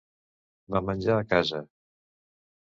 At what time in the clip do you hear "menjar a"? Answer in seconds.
0.91-1.27